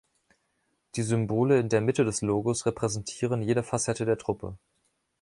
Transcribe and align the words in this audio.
Die 0.95 1.03
Symbole 1.03 1.59
in 1.59 1.69
der 1.69 1.79
Mitte 1.79 2.03
des 2.03 2.23
Logos 2.23 2.65
repräsentieren 2.65 3.43
jede 3.43 3.61
Facette 3.61 4.03
der 4.03 4.17
Truppe. 4.17 4.57